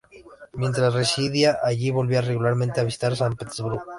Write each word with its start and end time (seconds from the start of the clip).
Mientras 0.53 0.95
residía 0.95 1.59
allí, 1.63 1.91
volvía 1.91 2.21
regularmente 2.21 2.79
a 2.79 2.83
visitar 2.83 3.15
San 3.15 3.35
Petersburgo. 3.35 3.83